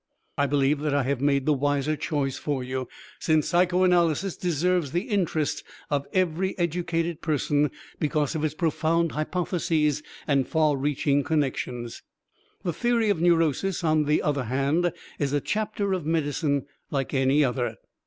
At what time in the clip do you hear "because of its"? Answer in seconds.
7.99-8.55